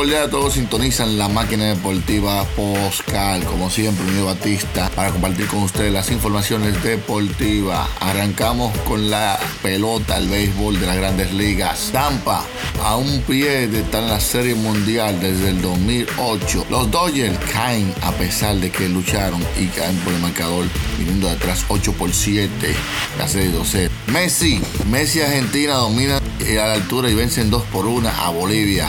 Cordial 0.00 0.28
a 0.28 0.30
todos, 0.30 0.54
sintonizan 0.54 1.18
la 1.18 1.28
máquina 1.28 1.64
deportiva 1.64 2.46
Poscal, 2.56 3.44
como 3.44 3.68
siempre, 3.68 4.06
Unido 4.06 4.24
Batista, 4.24 4.88
para 4.96 5.10
compartir 5.10 5.46
con 5.46 5.58
ustedes 5.64 5.92
las 5.92 6.10
informaciones 6.10 6.82
deportivas. 6.82 7.86
Arrancamos 8.00 8.74
con 8.88 9.10
la 9.10 9.38
pelota, 9.62 10.16
el 10.16 10.30
béisbol 10.30 10.80
de 10.80 10.86
las 10.86 10.96
grandes 10.96 11.34
ligas. 11.34 11.90
Tampa, 11.92 12.46
a 12.82 12.96
un 12.96 13.20
pie 13.28 13.68
de 13.68 13.80
estar 13.80 14.02
en 14.02 14.08
la 14.08 14.20
Serie 14.20 14.54
Mundial 14.54 15.20
desde 15.20 15.50
el 15.50 15.60
2008. 15.60 16.66
Los 16.70 16.90
Dodgers 16.90 17.38
caen 17.52 17.92
a 18.00 18.10
pesar 18.12 18.56
de 18.56 18.70
que 18.70 18.88
lucharon 18.88 19.44
y 19.58 19.66
caen 19.66 19.96
por 19.98 20.14
el 20.14 20.20
marcador, 20.20 20.64
viniendo 20.98 21.26
de 21.26 21.34
atrás 21.34 21.66
8 21.68 21.92
por 21.92 22.10
7, 22.10 22.74
la 23.18 23.28
Serie 23.28 23.50
12. 23.50 23.90
Messi, 24.06 24.62
Messi 24.90 25.20
Argentina 25.20 25.74
domina 25.74 26.16
a 26.16 26.66
la 26.66 26.72
altura 26.72 27.10
y 27.10 27.14
vencen 27.14 27.50
2 27.50 27.64
por 27.64 27.84
1 27.84 28.08
a 28.08 28.30
Bolivia. 28.30 28.88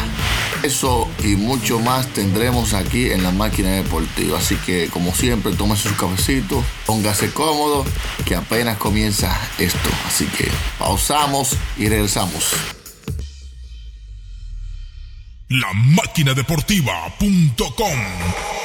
Eso 0.64 1.10
y 1.24 1.36
mucho 1.36 1.80
más 1.80 2.08
tendremos 2.14 2.74
aquí 2.74 3.12
en 3.12 3.24
la 3.24 3.32
máquina 3.32 3.72
deportiva. 3.72 4.38
Así 4.38 4.56
que, 4.58 4.90
como 4.90 5.14
siempre, 5.14 5.54
tómese 5.54 5.90
su 5.90 5.96
cafecito, 5.96 6.64
póngase 6.86 7.32
cómodo, 7.32 7.84
que 8.26 8.36
apenas 8.36 8.78
comienza 8.78 9.36
esto. 9.58 9.90
Así 10.06 10.26
que 10.28 10.50
pausamos 10.78 11.58
y 11.78 11.90
regresamos. 11.90 12.52
La 15.50 15.74
máquina 15.74 16.34
deportiva.com. 16.34 18.61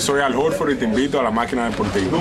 Yo 0.00 0.06
soy 0.06 0.22
Al 0.22 0.34
Horford 0.34 0.70
y 0.70 0.76
te 0.76 0.86
invito 0.86 1.20
a 1.20 1.22
la 1.22 1.30
máquina 1.30 1.68
deportiva. 1.68 2.18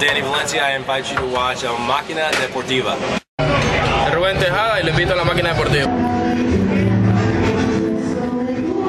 Danny 0.00 0.22
Valencia, 0.22 0.72
I 0.72 0.76
invite 0.76 1.04
you 1.10 1.16
to 1.16 1.26
watch 1.26 1.64
um, 1.64 1.86
Máquina 1.86 2.30
Deportiva. 2.40 2.96
Rubén 4.14 4.38
Tejada 4.38 4.80
y 4.80 4.84
le 4.84 4.92
invito 4.92 5.12
a 5.12 5.16
la 5.16 5.24
máquina 5.24 5.52
deportiva. 5.52 5.86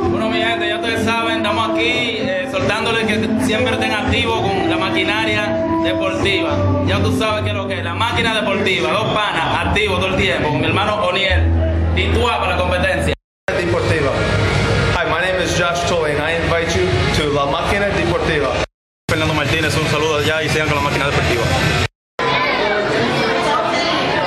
Bueno, 0.10 0.30
mi 0.30 0.42
gente, 0.42 0.70
ya 0.70 0.78
ustedes 0.78 1.04
saben, 1.04 1.38
estamos 1.40 1.72
aquí 1.72 2.20
eh, 2.22 2.48
soltándoles 2.50 3.06
que 3.06 3.46
siempre 3.46 3.74
estén 3.74 3.92
activos 3.92 4.40
con 4.40 4.70
la 4.70 4.78
maquinaria 4.78 5.48
deportiva. 5.84 6.86
Ya 6.88 7.04
tú 7.04 7.18
sabes 7.18 7.44
que 7.44 7.50
es 7.50 7.56
lo 7.56 7.68
que 7.68 7.80
es, 7.80 7.84
la 7.84 7.96
máquina 7.96 8.34
deportiva, 8.34 8.94
dos 8.94 9.14
panas, 9.14 9.68
activos 9.68 10.00
todo 10.00 10.16
el 10.16 10.16
tiempo, 10.16 10.48
con 10.48 10.62
mi 10.62 10.68
hermano 10.68 11.06
Oniel, 11.06 11.65
y 11.96 12.08
tú 12.14 12.24
para 12.24 12.56
la 12.56 12.58
competencia. 12.58 13.14
Deportiva. 13.48 14.12
Hi, 14.96 15.06
my 15.10 15.22
name 15.22 15.42
is 15.42 15.58
Josh 15.58 15.88
Toy 15.88 16.12
and 16.12 16.22
I 16.22 16.36
invite 16.44 16.76
you 16.76 16.86
to 17.18 17.32
La 17.34 17.46
Máquina 17.46 17.88
Deportiva. 17.88 18.50
Fernando 19.10 19.34
Martínez, 19.34 19.76
un 19.78 19.88
saludo 19.88 20.18
allá 20.18 20.44
y 20.44 20.50
sigan 20.50 20.68
con 20.68 20.78
la 20.78 20.84
máquina 20.84 21.06
deportiva. 21.06 21.44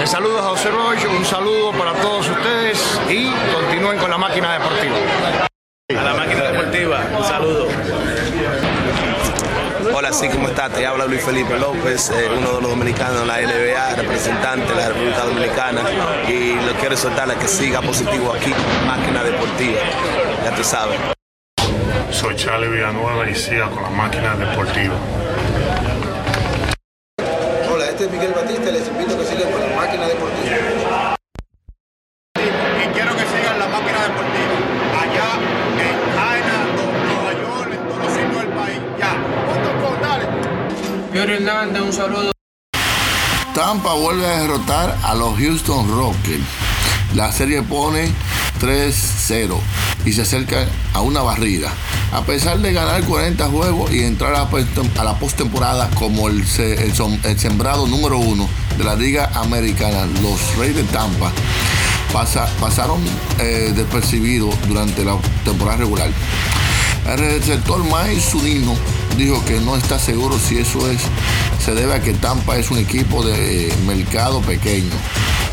Les 0.01 0.09
saludo 0.09 0.39
a 0.39 0.43
José 0.43 0.71
Royo, 0.71 1.11
un 1.11 1.25
saludo 1.25 1.73
para 1.73 1.93
todos 1.95 2.29
ustedes 2.29 3.01
y 3.09 3.31
continúen 3.53 3.99
con 3.99 4.11
la 4.11 4.19
máquina 4.19 4.55
deportiva. 4.55 4.97
A 5.91 6.03
la 6.03 6.15
máquina 6.15 6.45
deportiva, 6.45 7.01
un 7.19 7.25
saludo. 7.25 7.69
Hola, 9.99 10.13
sí, 10.13 10.29
¿cómo 10.29 10.47
estás? 10.47 10.73
Te 10.73 10.87
habla 10.87 11.07
Luis 11.07 11.21
Felipe 11.25 11.59
López, 11.59 12.11
eh, 12.11 12.29
uno 12.39 12.53
de 12.53 12.61
los 12.63 12.71
dominicanos 12.71 13.19
de 13.19 13.27
la 13.27 13.41
NBA, 13.41 13.97
representante 13.97 14.73
de 14.73 14.79
la 14.79 14.89
República 14.91 15.25
Dominicana. 15.25 15.81
Y 16.29 16.55
lo 16.55 16.73
quiero 16.75 16.97
soltar 16.97 17.29
a 17.29 17.35
que 17.35 17.49
siga 17.49 17.83
positivo 17.83 18.33
aquí, 18.33 18.55
Máquina 18.87 19.25
Deportiva. 19.25 19.81
Ya 20.45 20.55
tú 20.55 20.63
sabes. 20.63 21.01
Soy 22.13 22.37
Charlie 22.37 22.69
Villanueva 22.69 23.29
y 23.29 23.35
siga 23.35 23.69
con 23.71 23.83
la 23.83 23.91
máquina 23.91 24.37
deportiva. 24.37 24.95
Hola, 27.69 27.87
este 27.89 28.05
es 28.05 28.11
Miguel 28.13 28.35
Batista 28.35 28.71
y 28.71 28.73
les 28.75 28.87
invito 28.87 29.15
a 29.15 29.19
que 29.19 29.25
sigan 29.25 29.51
con 29.51 29.61
la 29.61 29.77
máquina 29.77 30.07
deportiva. 30.07 30.28
Hernández, 41.27 41.83
un 41.83 41.93
saludo. 41.93 42.33
Tampa 43.55 43.95
vuelve 43.95 44.25
a 44.25 44.39
derrotar 44.41 44.97
a 45.03 45.15
los 45.15 45.37
Houston 45.37 45.89
Rockets. 45.91 46.45
La 47.15 47.33
serie 47.33 47.63
pone 47.63 48.09
3-0 48.61 49.59
y 50.05 50.13
se 50.13 50.23
acerca 50.23 50.67
a 50.95 51.01
una 51.01 51.23
barrida. 51.23 51.73
A 52.13 52.23
pesar 52.23 52.59
de 52.61 52.73
ganar 52.73 53.03
40 53.03 53.49
juegos 53.49 53.93
y 53.93 54.05
entrar 54.05 54.35
a, 54.35 55.05
la 55.05 55.19
postemporada 55.19 55.91
como 55.95 56.29
el, 56.29 56.47
sembrado 56.47 57.87
número 57.89 58.19
uno 58.19 58.49
de 58.77 58.85
la 58.85 58.95
Liga 58.95 59.31
Americana, 59.35 60.07
los 60.23 60.57
Reyes 60.57 60.77
de 60.77 60.85
Tampa 60.85 61.33
pasa, 62.13 62.49
pasaron 62.61 63.03
eh, 63.41 63.73
despercibidos 63.75 64.55
durante 64.69 65.05
la 65.05 65.17
temporada 65.45 65.79
regular. 65.79 66.11
El 67.07 67.19
receptor 67.19 67.83
Mike 67.83 68.21
Zunino 68.21 68.77
dijo 69.19 69.45
que 69.45 69.61
no 69.61 69.77
está 69.77 69.99
seguro 69.99 70.39
si 70.39 70.59
eso 70.59 70.89
es 70.89 71.01
se 71.63 71.75
debe 71.75 71.95
a 71.95 72.01
que 72.01 72.15
Tampa 72.15 72.57
es 72.57 72.71
un 72.71 72.79
equipo 72.79 73.25
de 73.25 73.75
mercado 73.85 74.41
pequeño 74.41 74.95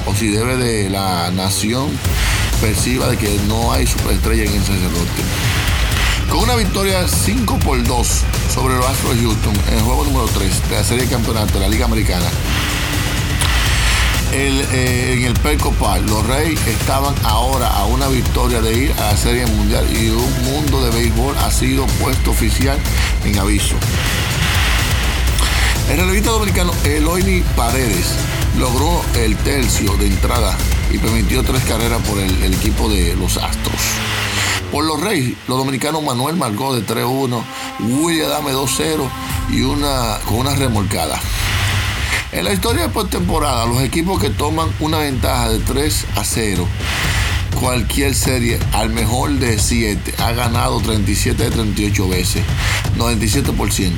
o 0.05 0.13
si 0.13 0.27
debe 0.27 0.55
de 0.55 0.89
la 0.89 1.31
nación 1.31 1.89
perciba 2.61 3.07
de 3.07 3.17
que 3.17 3.39
no 3.47 3.73
hay 3.73 3.87
superestrella 3.87 4.43
en 4.43 4.53
el 4.53 4.61
sacerdote. 4.61 5.23
Con 6.29 6.41
una 6.41 6.55
victoria 6.55 7.07
5 7.07 7.57
por 7.59 7.83
2 7.83 8.07
sobre 8.53 8.75
los 8.75 8.85
Astros 8.85 9.15
de 9.15 9.23
Houston 9.23 9.53
en 9.68 9.73
el 9.73 9.81
juego 9.81 10.06
número 10.06 10.27
3 10.27 10.69
de 10.69 10.75
la 10.75 10.83
serie 10.83 11.06
de 11.06 11.09
campeonato 11.09 11.56
de 11.56 11.61
la 11.61 11.68
Liga 11.68 11.85
Americana, 11.85 12.27
eh, 14.37 15.13
en 15.13 15.23
el 15.23 15.33
Perco 15.35 15.71
Park, 15.71 16.03
los 16.09 16.25
Reyes 16.27 16.59
estaban 16.67 17.15
ahora 17.23 17.67
a 17.67 17.85
una 17.85 18.09
victoria 18.09 18.59
de 18.59 18.73
ir 18.73 18.91
a 18.93 19.11
la 19.11 19.17
Serie 19.17 19.45
Mundial 19.45 19.85
y 19.95 20.09
un 20.09 20.43
mundo 20.43 20.83
de 20.83 20.91
béisbol 20.91 21.37
ha 21.37 21.49
sido 21.49 21.85
puesto 22.01 22.31
oficial 22.31 22.77
en 23.23 23.39
aviso. 23.39 23.75
El 25.89 25.97
relevista 25.99 26.31
dominicano 26.31 26.73
Eloini 26.83 27.43
Paredes 27.55 28.15
logró 28.59 29.01
el 29.15 29.37
tercio 29.37 29.95
de 29.95 30.07
entrada 30.07 30.57
y 30.91 30.97
permitió 30.97 31.41
tres 31.43 31.63
carreras 31.63 32.01
por 32.01 32.19
el, 32.19 32.53
equipo 32.53 32.89
de 32.89 33.15
los 33.15 33.37
Astros. 33.37 33.81
Por 34.69 34.83
los 34.83 34.99
Reyes, 34.99 35.37
los 35.47 35.57
dominicanos 35.57 36.03
Manuel 36.03 36.35
marcó 36.35 36.75
de 36.75 36.85
3-1, 36.85 37.41
William 37.87 38.29
Dame 38.29 38.51
2-0 38.51 39.07
y 39.51 39.61
una 39.61 40.19
con 40.25 40.39
una 40.39 40.55
remolcada. 40.55 41.21
En 42.35 42.43
la 42.43 42.51
historia 42.51 42.81
de 42.81 42.89
postemporada, 42.89 43.65
los 43.65 43.81
equipos 43.81 44.19
que 44.19 44.29
toman 44.29 44.67
una 44.81 44.97
ventaja 44.97 45.47
de 45.47 45.59
3 45.59 46.05
a 46.17 46.25
0, 46.25 46.67
cualquier 47.61 48.13
serie 48.13 48.59
al 48.73 48.89
mejor 48.89 49.31
de 49.39 49.57
7 49.57 50.15
ha 50.17 50.33
ganado 50.33 50.81
37 50.81 51.41
de 51.41 51.49
38 51.49 52.09
veces, 52.09 52.43
97%. 52.97 53.93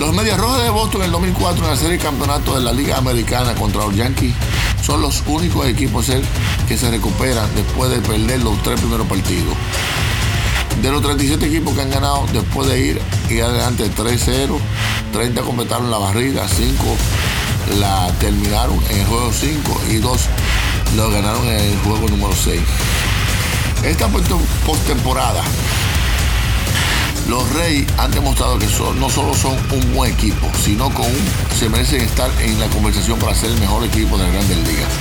Los 0.00 0.12
Medias 0.12 0.38
Rojas 0.38 0.64
de 0.64 0.70
Boston 0.70 1.02
en 1.02 1.06
el 1.06 1.12
2004 1.12 1.62
en 1.62 1.70
la 1.70 1.76
serie 1.76 1.98
de 1.98 2.02
campeonato 2.02 2.56
de 2.56 2.64
la 2.64 2.72
Liga 2.72 2.96
Americana 2.96 3.54
contra 3.54 3.84
los 3.84 3.94
Yankees 3.94 4.34
son 4.82 5.00
los 5.00 5.22
únicos 5.28 5.68
equipos 5.68 6.10
que 6.66 6.76
se 6.76 6.90
recuperan 6.90 7.48
después 7.54 7.92
de 7.92 8.00
perder 8.00 8.42
los 8.42 8.60
tres 8.64 8.80
primeros 8.80 9.06
partidos. 9.06 9.54
De 10.82 10.90
los 10.90 11.00
37 11.00 11.46
equipos 11.46 11.74
que 11.74 11.82
han 11.82 11.90
ganado 11.90 12.26
después 12.32 12.68
de 12.68 12.80
ir 12.80 13.00
y 13.30 13.38
adelante 13.38 13.88
3-0, 13.88 14.58
30 15.12 15.42
completaron 15.42 15.90
la 15.90 15.98
barrida, 15.98 16.46
5 16.48 16.96
la 17.80 18.12
terminaron 18.20 18.80
en 18.90 19.00
el 19.00 19.06
juego 19.06 19.32
5 19.32 19.80
y 19.90 19.96
2 19.96 20.20
lo 20.96 21.10
ganaron 21.10 21.46
en 21.48 21.60
el 21.60 21.78
juego 21.78 22.08
número 22.08 22.34
6. 22.34 22.60
Esta 23.84 24.08
postemporada, 24.08 25.42
los 27.28 27.48
Reyes 27.54 27.86
han 27.98 28.10
demostrado 28.12 28.58
que 28.58 28.66
no 28.98 29.10
solo 29.10 29.34
son 29.34 29.56
un 29.72 29.94
buen 29.94 30.12
equipo, 30.12 30.50
sino 30.64 30.90
que 30.90 31.02
se 31.58 31.68
merecen 31.68 32.00
estar 32.00 32.30
en 32.40 32.58
la 32.60 32.66
conversación 32.68 33.18
para 33.18 33.34
ser 33.34 33.50
el 33.50 33.58
mejor 33.58 33.84
equipo 33.84 34.16
de 34.16 34.24
la 34.24 34.30
Grandes 34.30 34.58
Ligas. 34.58 34.92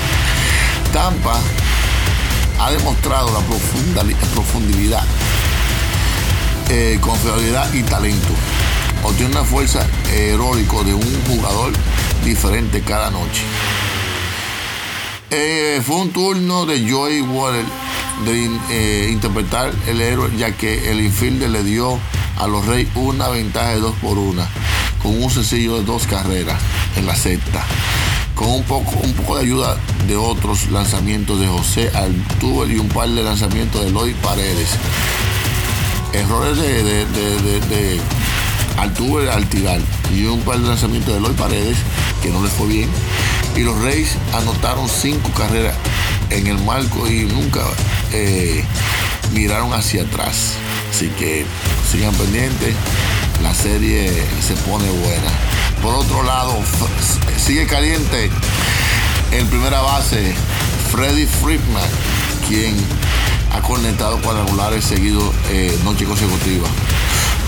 Tampa 0.91 1.39
ha 2.59 2.71
demostrado 2.71 3.31
la 3.31 3.39
profundidad, 4.33 5.03
eh, 6.69 6.97
confiabilidad 7.01 7.73
y 7.73 7.83
talento. 7.83 8.33
Obtiene 9.05 9.33
una 9.33 9.43
fuerza 9.43 9.87
heroica 10.11 10.81
de 10.83 10.95
un 10.95 11.21
jugador 11.27 11.71
diferente 12.23 12.81
cada 12.81 13.11
noche. 13.11 13.43
Eh, 15.29 15.79
fue 15.85 15.97
un 15.97 16.09
turno 16.09 16.65
de 16.65 16.89
Joey 16.89 17.21
Water 17.21 17.65
de 18.25 18.49
eh, 18.71 19.09
interpretar 19.11 19.71
el 19.87 20.01
héroe, 20.01 20.31
ya 20.35 20.51
que 20.53 20.89
el 20.89 21.01
infielder 21.01 21.51
le 21.51 21.63
dio 21.63 21.99
a 22.37 22.47
los 22.47 22.65
Reyes 22.65 22.89
una 22.95 23.27
ventaja 23.27 23.69
de 23.75 23.79
dos 23.79 23.95
por 24.01 24.17
una, 24.17 24.49
con 25.03 25.21
un 25.21 25.29
sencillo 25.29 25.77
de 25.77 25.83
dos 25.83 26.07
carreras 26.07 26.59
en 26.95 27.05
la 27.05 27.15
sexta, 27.15 27.63
con 28.33 28.49
un 28.49 28.63
poco, 28.63 28.91
un 29.03 29.13
poco 29.13 29.35
de 29.35 29.43
ayuda 29.43 29.77
de 30.07 30.15
otros 30.15 30.71
lanzamientos 30.71 31.39
de 31.39 31.47
José 31.47 31.91
Altuve 31.93 32.73
y 32.73 32.79
un 32.79 32.89
par 32.89 33.07
de 33.09 33.21
lanzamientos 33.21 33.85
de 33.85 33.91
Lloyd 33.91 34.15
Paredes. 34.15 34.69
Errores 36.11 36.57
de 36.57 37.99
Altuve 38.77 39.31
al 39.31 39.47
tirar 39.47 39.79
y 40.13 40.25
un 40.25 40.41
par 40.41 40.59
de 40.59 40.67
lanzamientos 40.67 41.13
de 41.13 41.21
Lloyd 41.21 41.35
Paredes 41.35 41.77
que 42.21 42.29
no 42.29 42.43
les 42.43 42.51
fue 42.51 42.67
bien. 42.67 42.89
Y 43.55 43.61
los 43.61 43.79
Reyes 43.81 44.17
anotaron 44.33 44.89
cinco 44.89 45.29
carreras 45.31 45.75
en 46.29 46.47
el 46.47 46.57
marco 46.59 47.07
y 47.07 47.23
nunca 47.23 47.61
eh, 48.11 48.63
miraron 49.33 49.73
hacia 49.73 50.03
atrás. 50.03 50.53
Así 50.91 51.09
que 51.09 51.45
sigan 51.89 52.13
pendientes, 52.15 52.75
la 53.41 53.53
serie 53.53 54.11
se 54.45 54.53
pone 54.67 54.89
buena. 54.89 55.31
Por 55.81 55.93
otro 55.93 56.23
lado, 56.23 56.57
sigue 57.37 57.67
caliente 57.67 58.29
en 59.31 59.47
primera 59.47 59.81
base 59.81 60.33
Freddy 60.91 61.25
Friedman, 61.25 61.89
quien 62.47 62.75
ha 63.53 63.61
conectado 63.61 64.19
cuadrangulares 64.21 64.83
seguidos 64.85 65.33
eh, 65.49 65.77
noche 65.83 66.05
consecutiva. 66.05 66.67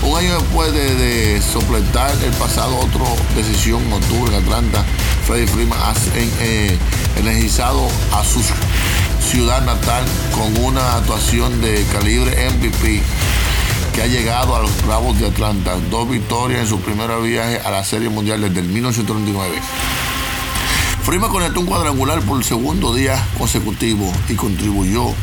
Un 0.02 0.16
año 0.16 0.34
después 0.38 0.72
de, 0.72 0.94
de 0.94 1.42
sopletar 1.42 2.10
el 2.24 2.32
pasado 2.32 2.76
otro 2.78 3.04
decisión 3.34 3.82
en 3.82 3.92
octubre 3.92 4.34
en 4.34 4.42
Atlanta, 4.42 4.84
Freddy 5.26 5.46
Freeman 5.46 5.78
ha 5.78 5.92
eh, 6.14 6.78
energizado 7.16 7.88
a 8.12 8.24
su 8.24 8.40
ciudad 9.20 9.62
natal 9.64 10.04
con 10.32 10.64
una 10.64 10.96
actuación 10.96 11.60
de 11.60 11.84
calibre 11.92 12.48
MVP 12.50 13.02
que 13.94 14.02
ha 14.02 14.06
llegado 14.06 14.56
a 14.56 14.62
los 14.62 14.86
Bravos 14.86 15.18
de 15.18 15.26
Atlanta. 15.26 15.76
Dos 15.90 16.08
victorias 16.08 16.60
en 16.60 16.66
su 16.66 16.80
primer 16.80 17.10
viaje 17.20 17.60
a 17.64 17.70
la 17.70 17.84
Serie 17.84 18.08
Mundial 18.08 18.40
desde 18.40 18.60
el 18.60 18.68
1939. 18.68 19.60
Freeman 21.02 21.30
conectó 21.30 21.60
un 21.60 21.66
cuadrangular 21.66 22.20
por 22.20 22.38
el 22.38 22.44
segundo 22.44 22.94
día 22.94 23.22
consecutivo 23.36 24.12
y 24.28 24.34
contribuyó 24.34 25.14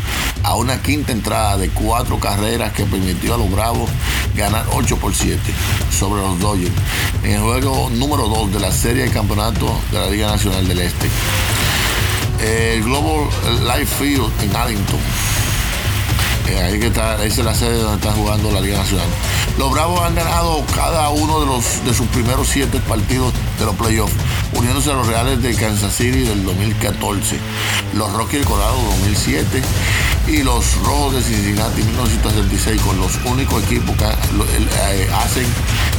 a 0.46 0.54
una 0.54 0.80
quinta 0.80 1.12
entrada 1.12 1.58
de 1.58 1.70
cuatro 1.70 2.20
carreras 2.20 2.72
que 2.72 2.86
permitió 2.86 3.34
a 3.34 3.38
los 3.38 3.50
Bravos 3.52 3.90
ganar 4.36 4.64
8 4.74 4.98
por 4.98 5.16
7 5.16 5.40
sobre 5.90 6.22
los 6.22 6.40
Dodgers 6.40 6.72
en 7.24 7.32
el 7.32 7.42
juego 7.42 7.90
número 7.90 8.28
2 8.28 8.54
de 8.54 8.60
la 8.60 8.72
serie 8.72 9.06
de 9.06 9.10
campeonato 9.10 9.76
de 9.92 10.00
la 10.00 10.08
Liga 10.08 10.28
Nacional 10.28 10.68
del 10.68 10.80
Este. 10.80 11.10
El 12.44 12.84
Global 12.84 13.28
Life 13.64 13.96
Field 13.98 14.32
en 14.44 14.56
Arlington. 14.56 15.00
Eh, 16.48 16.60
ahí 16.62 16.80
que 16.80 16.88
está, 16.88 17.16
esa 17.26 17.42
es 17.42 17.46
la 17.46 17.56
sede 17.56 17.80
donde 17.80 17.96
está 17.96 18.12
jugando 18.12 18.52
la 18.52 18.62
Liga 18.62 18.78
Nacional. 18.78 19.08
Los 19.58 19.72
Bravos 19.72 20.00
han 20.02 20.14
ganado 20.14 20.64
cada 20.76 21.10
uno 21.10 21.40
de, 21.40 21.48
los, 21.48 21.84
de 21.86 21.94
sus 21.96 22.06
primeros 22.08 22.48
siete 22.48 22.80
partidos 22.82 23.34
de 23.58 23.66
los 23.66 23.76
playoffs, 23.76 24.14
uniéndose 24.54 24.92
a 24.92 24.94
los 24.94 25.08
Reales 25.08 25.42
de 25.42 25.54
Kansas 25.56 25.94
City 25.96 26.22
del 26.22 26.44
2014, 26.44 27.38
los 27.96 28.12
Rockies 28.14 28.40
del 28.40 28.48
Colorado 28.48 28.78
2007 29.02 29.62
y 30.28 30.44
los 30.44 30.76
Rojos 30.84 31.16
de 31.16 31.24
Cincinnati 31.24 31.82
1976 31.82 32.82
con 32.82 32.98
los 32.98 33.16
únicos 33.26 33.64
equipos 33.64 33.96
que 33.98 34.06
eh, 34.06 35.10
hacen, 35.14 35.46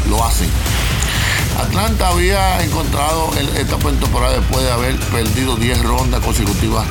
lo 0.08 0.24
hacen. 0.24 0.48
Atlanta 1.58 2.08
había 2.08 2.62
encontrado 2.62 3.30
esta 3.56 3.76
temporada 3.78 4.38
después 4.38 4.64
de 4.64 4.70
haber 4.70 4.96
perdido 4.96 5.56
10 5.56 5.82
rondas 5.82 6.20
consecutivas 6.20 6.86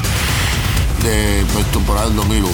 de 1.03 1.43
temporada 1.71 2.07
del 2.07 2.15
2001. 2.15 2.49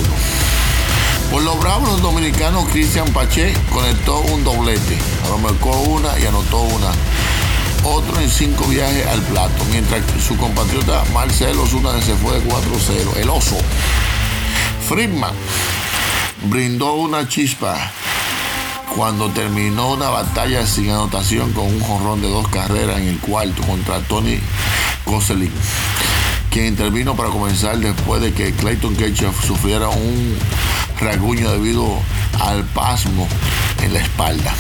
Por 1.32 1.44
los 1.44 1.58
bravos, 1.62 1.88
los 1.88 2.02
dominicanos 2.02 2.68
Cristian 2.74 3.08
Pache 3.14 3.54
conectó 3.72 4.20
un 4.20 4.44
doblete, 4.44 4.98
marcó 5.42 5.72
una 5.80 6.20
y 6.20 6.26
anotó 6.26 6.60
una. 6.60 6.92
Otro 7.84 8.20
en 8.22 8.30
cinco 8.30 8.66
viajes 8.66 9.06
al 9.08 9.22
plato, 9.22 9.66
mientras 9.72 10.04
que 10.06 10.22
su 10.22 10.38
compatriota 10.38 11.04
Marcelo 11.14 11.66
Zuna 11.66 12.00
se 12.02 12.14
fue 12.16 12.40
de 12.40 12.48
4-0. 12.48 13.18
El 13.18 13.30
oso. 13.30 13.58
Friedman 14.88 15.34
brindó 16.44 16.94
una 16.94 17.28
chispa 17.28 17.92
cuando 18.96 19.30
terminó 19.30 19.94
una 19.94 20.10
batalla 20.10 20.68
sin 20.68 20.90
anotación 20.90 21.54
con 21.54 21.66
un 21.66 21.80
jorrón 21.80 22.22
de 22.22 22.30
dos 22.30 22.48
carreras 22.50 23.00
en 23.00 23.08
el 23.08 23.20
cuarto 23.20 23.62
contra 23.64 24.00
Tony 24.02 24.40
Gosselin, 25.06 25.52
quien 26.52 26.68
intervino 26.68 27.16
para 27.16 27.30
comenzar 27.30 27.78
después 27.78 28.22
de 28.22 28.34
que 28.34 28.54
Clayton 28.54 28.96
Kershaw 28.96 29.34
sufriera 29.34 29.90
un 29.90 30.38
rasguño 31.00 31.52
debido 31.52 32.00
al 32.40 32.64
pasmo 32.66 33.28
en 33.82 33.94
la 33.94 34.00
espalda. 34.00 34.54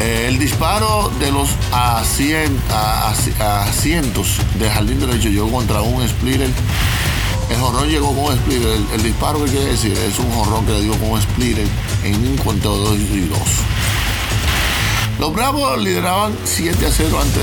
El 0.00 0.38
disparo 0.38 1.10
de 1.20 1.30
los 1.30 1.50
asientos 1.72 2.58
de 4.58 4.70
jardín 4.70 4.98
derecho 5.00 5.28
llegó 5.28 5.50
contra 5.50 5.82
un 5.82 6.08
splitter 6.08 6.50
el 7.50 7.56
jorrón 7.56 7.88
llegó 7.88 8.14
con 8.14 8.26
un 8.26 8.36
splitter. 8.36 8.78
El, 8.94 9.02
disparo 9.02 9.44
que 9.44 9.50
quiere 9.50 9.66
decir 9.66 9.92
es 9.92 10.18
un 10.20 10.30
jorrón 10.30 10.64
que 10.66 10.72
le 10.72 10.82
dio 10.82 10.92
con 10.92 11.10
un 11.10 11.20
splitter 11.20 11.66
en 12.04 12.14
un 12.14 12.36
conteo 12.36 12.92
de 12.92 12.98
2 12.98 12.98
y 13.10 13.20
2. 13.28 13.38
Los 15.18 15.34
Bravos 15.34 15.78
lideraban 15.82 16.32
7 16.44 16.86
a 16.86 16.90
0 16.90 17.20
antes 17.20 17.42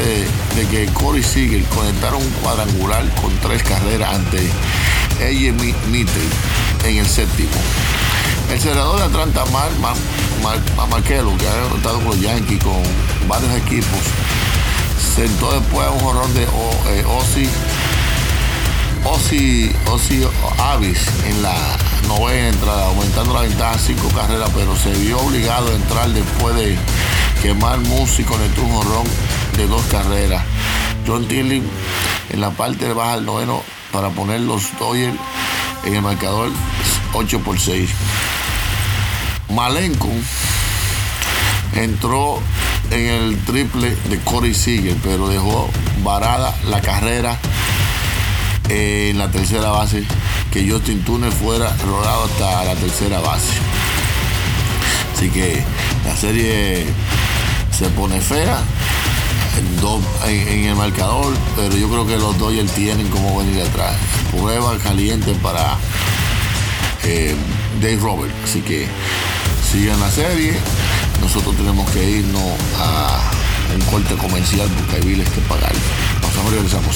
de, 0.56 0.68
que 0.68 0.92
Corey 0.94 1.22
Siegel 1.22 1.64
conectara 1.66 2.16
un 2.16 2.30
cuadrangular 2.42 3.04
con 3.22 3.32
tres 3.40 3.62
carreras 3.64 4.16
ante 4.16 4.40
AJ 5.20 5.54
Mitchell 5.92 6.30
en 6.86 6.98
el 6.98 7.06
séptimo. 7.06 7.50
El 8.52 8.60
senador 8.62 8.98
de 9.00 9.06
Atlanta, 9.06 9.44
Mark, 9.52 9.98
Mark, 10.44 10.62
que 11.04 11.16
ha 11.16 11.76
estado 11.76 11.98
con 12.00 12.06
los 12.06 12.22
Yankees, 12.22 12.64
con 12.64 12.82
varios 13.28 13.54
equipos, 13.56 14.00
sentó 15.16 15.60
después 15.60 15.88
a 15.88 15.92
un 15.92 16.00
jorrón 16.00 16.34
de 16.34 16.44
eh, 16.44 17.06
Ozzy 17.08 17.48
Ozzy, 19.10 19.72
Avis 20.60 21.00
en 21.26 21.42
la 21.42 21.56
novena 22.08 22.50
entrada, 22.50 22.88
aumentando 22.88 23.34
la 23.34 23.42
ventaja 23.42 23.76
a 23.76 23.80
cinco 23.80 24.10
carreras, 24.10 24.50
pero 24.54 24.76
se 24.76 24.92
vio 24.96 25.20
obligado 25.20 25.72
a 25.72 25.76
entrar 25.76 26.10
después 26.10 26.56
de 26.56 26.78
quemar 27.42 27.80
músico 27.80 28.36
en 28.36 28.64
un 28.64 28.72
jorrón 28.72 29.08
de 29.56 29.68
dos 29.68 29.84
carreras. 29.86 30.44
John 31.08 31.26
Tilly 31.28 31.64
en 32.32 32.42
la 32.42 32.52
parte 32.52 32.92
baja 32.92 33.16
del 33.16 33.26
noveno 33.26 33.64
para 33.94 34.10
poner 34.10 34.42
los 34.42 34.78
Dodgers 34.78 35.18
en 35.86 35.96
el 35.96 36.02
marcador 36.02 36.52
8 37.14 37.40
por 37.40 37.60
6. 37.60 37.90
Malenko 39.50 40.10
entró 41.76 42.40
en 42.92 43.06
el 43.06 43.38
triple 43.46 43.96
de 44.10 44.20
Corey 44.20 44.54
Seager, 44.54 44.96
pero 45.04 45.28
dejó 45.30 45.70
varada 46.04 46.56
la 46.70 46.82
carrera 46.82 47.38
en 48.70 49.18
la 49.18 49.30
tercera 49.32 49.70
base, 49.70 50.04
que 50.52 50.70
Justin 50.70 51.04
Turner 51.04 51.32
fuera 51.32 51.76
rodado 51.86 52.26
hasta 52.26 52.66
la 52.66 52.76
tercera 52.76 53.20
base. 53.20 53.54
Así 55.16 55.30
que 55.30 55.64
la 56.06 56.16
serie 56.16 56.86
se 57.78 57.90
pone 57.90 58.20
fea 58.22 58.60
en, 60.28 60.66
el 60.66 60.76
marcador, 60.76 61.34
pero 61.56 61.76
yo 61.76 61.90
creo 61.90 62.06
que 62.06 62.18
los 62.18 62.38
Dodgers 62.38 62.72
tienen 62.74 63.08
como 63.10 63.40
venir 63.40 63.62
atrás. 63.62 63.96
Prueba 64.32 64.78
caliente 64.78 65.34
para 65.42 65.78
eh, 67.04 67.36
Dave 67.82 67.98
Robert. 67.98 68.34
Así 68.44 68.62
que 68.62 68.88
sigan 69.68 70.00
la 70.00 70.10
serie. 70.10 70.54
nosotros 71.20 71.56
tenemos 71.58 71.90
que 71.92 72.02
irnos 72.02 72.42
a 72.80 73.20
un 73.76 73.82
corte 73.92 74.16
comercial 74.16 74.70
porque 74.78 74.96
hay 74.96 75.02
biles 75.02 75.30
que 75.30 75.42
pagar. 75.42 75.74
Pasamos 76.22 76.54
y 76.54 76.56
regresamos. 76.56 76.96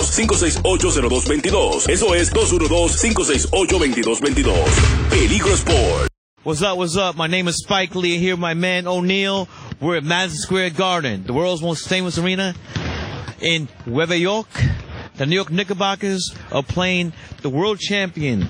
568-0222. 0.00 1.88
Eso 1.88 2.12
es 2.14 2.30
212-568-2222. 2.30 4.52
Peligro 5.10 5.56
Sport. 5.56 6.08
What's 6.44 6.62
up, 6.62 6.76
what's 6.76 6.96
up? 6.96 7.14
My 7.16 7.28
name 7.28 7.46
is 7.48 7.58
Spike 7.58 7.94
Lee 7.94 8.18
here, 8.18 8.36
my 8.36 8.54
man 8.54 8.88
O'Neal. 8.88 9.48
We're 9.80 9.98
at 9.98 10.04
Madison 10.04 10.38
Square 10.38 10.70
Garden, 10.70 11.22
the 11.24 11.32
world's 11.32 11.62
most 11.62 11.88
famous 11.88 12.18
arena 12.18 12.54
in 13.40 13.68
Nueva 13.86 14.16
York. 14.16 14.48
The 15.16 15.26
New 15.26 15.36
York 15.36 15.50
Knickerbockers 15.50 16.34
are 16.50 16.62
playing 16.62 17.12
the 17.42 17.50
world 17.50 17.78
champion 17.78 18.48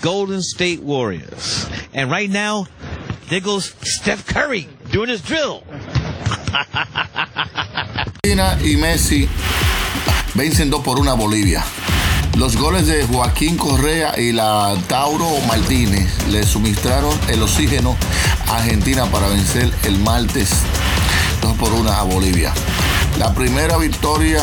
Golden 0.00 0.42
State 0.42 0.80
Warriors. 0.80 1.68
And 1.94 2.10
right 2.10 2.28
now, 2.28 2.66
there 3.28 3.38
goes 3.40 3.74
Steph 3.82 4.26
Curry 4.26 4.66
doing 4.90 5.08
his 5.08 5.22
drill. 5.22 5.62
Argentina 8.22 8.58
y 8.60 8.76
Messi 8.76 9.26
vencen 10.34 10.70
2 10.70 10.82
por 10.82 10.98
1 10.98 11.10
a 11.10 11.14
Bolivia. 11.14 11.64
Los 12.36 12.56
goles 12.56 12.86
de 12.86 13.04
Joaquín 13.04 13.56
Correa 13.56 14.18
y 14.18 14.32
la 14.32 14.74
Tauro 14.88 15.28
Martínez 15.48 16.10
le 16.28 16.44
suministraron 16.44 17.12
el 17.28 17.42
oxígeno 17.42 17.96
a 18.46 18.58
Argentina 18.58 19.04
para 19.06 19.28
vencer 19.28 19.72
el 19.84 19.98
martes 19.98 20.50
2 21.42 21.56
por 21.56 21.72
1 21.72 21.90
a 21.90 22.02
Bolivia. 22.04 22.52
La 23.18 23.34
primera 23.34 23.76
victoria 23.76 24.42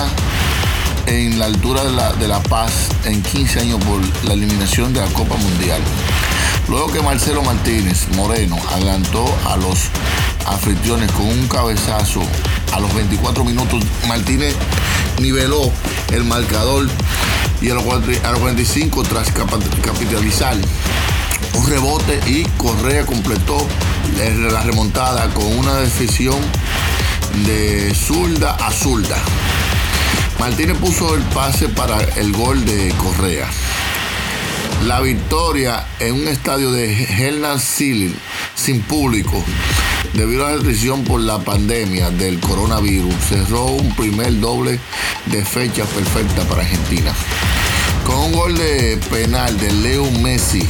en 1.08 1.40
la 1.40 1.46
altura 1.46 1.84
de 1.84 1.92
la, 1.92 2.14
de 2.14 2.28
la 2.28 2.42
Paz 2.44 2.90
en 3.06 3.24
15 3.24 3.62
años 3.62 3.84
por 3.84 4.02
la 4.26 4.34
eliminación 4.34 4.94
de 4.94 5.00
la 5.00 5.08
Copa 5.08 5.36
Mundial. 5.38 5.82
Luego 6.68 6.92
que 6.92 7.02
Marcelo 7.02 7.42
Martínez 7.44 8.10
Moreno 8.16 8.58
adelantó 8.74 9.26
a 9.46 9.56
los 9.56 9.90
anfitriones 10.48 11.12
con 11.12 11.26
un 11.26 11.48
cabezazo 11.48 12.22
a 12.74 12.80
los 12.80 12.94
24 12.94 13.44
minutos, 13.44 13.84
Martínez 14.08 14.56
niveló 15.20 15.72
el 16.12 16.24
marcador 16.24 16.88
y 17.62 17.70
a 17.70 17.74
los 17.74 17.84
45 17.84 19.04
tras 19.04 19.32
capitalizar 19.32 20.56
un 21.54 21.68
rebote 21.68 22.20
y 22.28 22.44
Correa 22.58 23.06
completó 23.06 23.66
la 24.52 24.64
remontada 24.64 25.28
con 25.34 25.46
una 25.58 25.76
decisión 25.78 26.38
de 27.46 27.94
zurda 27.94 28.56
a 28.56 28.72
zurda. 28.72 29.18
Martínez 30.40 30.78
puso 30.78 31.16
el 31.16 31.24
pase 31.24 31.68
para 31.70 32.00
el 32.02 32.32
gol 32.32 32.64
de 32.66 32.94
Correa. 32.98 33.48
La 34.86 35.02
victoria 35.02 35.86
en 36.00 36.14
un 36.14 36.28
estadio 36.28 36.72
de 36.72 37.04
Hernán 37.04 37.60
City 37.60 38.16
sin 38.56 38.82
público 38.82 39.44
debido 40.14 40.46
a 40.46 40.50
la 40.50 40.56
restricción 40.56 41.04
por 41.04 41.22
la 41.22 41.40
pandemia 41.40 42.10
del 42.12 42.40
coronavirus, 42.40 43.14
cerró 43.30 43.66
un 43.66 43.96
primer 43.96 44.40
doble 44.40 44.80
de 45.26 45.46
fecha 45.46 45.84
perfecta 45.86 46.44
para 46.44 46.62
Argentina. 46.62 47.14
Con 48.06 48.18
un 48.18 48.32
gol 48.34 48.58
de 48.58 48.98
penal 49.10 49.58
de 49.58 49.72
Leo 49.72 50.10
Messi, 50.22 50.66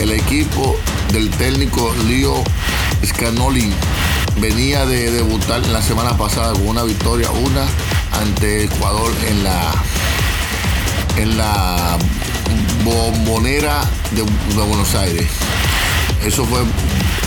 el 0.00 0.10
equipo 0.12 0.76
del 1.12 1.30
técnico 1.30 1.94
Leo 2.08 2.42
Scanoli 3.04 3.72
venía 4.40 4.84
de 4.86 5.10
debutar 5.10 5.64
la 5.68 5.82
semana 5.82 6.16
pasada 6.16 6.52
con 6.52 6.68
una 6.68 6.82
victoria, 6.82 7.30
una 7.30 7.66
ante 8.20 8.64
Ecuador 8.64 9.12
en 9.28 9.44
la 9.44 9.72
en 11.16 11.36
la 11.36 11.96
bombonera 12.84 13.82
de 14.12 14.22
Buenos 14.54 14.94
Aires. 14.94 15.28
Eso 16.24 16.46
fue 16.46 16.60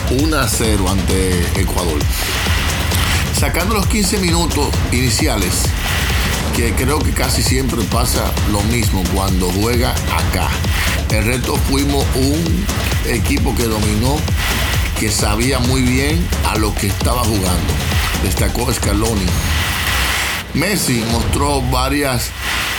1 0.09 0.37
a 0.37 0.47
0 0.47 0.89
ante 0.89 1.61
Ecuador. 1.61 1.99
Sacando 3.39 3.75
los 3.75 3.85
15 3.85 4.17
minutos 4.17 4.69
iniciales, 4.91 5.53
que 6.55 6.73
creo 6.73 6.97
que 6.97 7.11
casi 7.11 7.43
siempre 7.43 7.83
pasa 7.91 8.31
lo 8.51 8.61
mismo 8.63 9.03
cuando 9.13 9.51
juega 9.51 9.91
acá. 9.91 10.49
El 11.11 11.25
resto 11.25 11.55
fuimos 11.69 12.03
un 12.15 12.65
equipo 13.07 13.53
que 13.55 13.65
dominó, 13.65 14.17
que 14.99 15.11
sabía 15.11 15.59
muy 15.59 15.83
bien 15.83 16.27
a 16.47 16.57
lo 16.57 16.73
que 16.73 16.87
estaba 16.87 17.23
jugando. 17.23 17.73
Destacó 18.23 18.73
Scaloni. 18.73 19.27
Messi 20.55 21.03
mostró 21.11 21.61
varias 21.61 22.31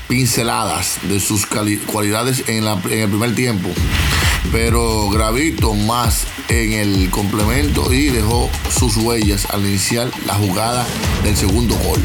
pinceladas 0.08 0.98
de 1.02 1.20
sus 1.20 1.46
cualidades 1.46 2.42
en, 2.48 2.66
el 2.66 3.08
primer 3.08 3.36
tiempo 3.36 3.68
pero 4.52 5.08
Gravito 5.10 5.74
más 5.74 6.26
en 6.48 6.72
el 6.72 7.10
complemento 7.10 7.92
y 7.92 8.08
dejó 8.08 8.50
sus 8.70 8.96
huellas 8.96 9.46
al 9.50 9.66
iniciar 9.66 10.10
la 10.26 10.34
jugada 10.34 10.86
del 11.22 11.36
segundo 11.36 11.76
gol. 11.76 12.00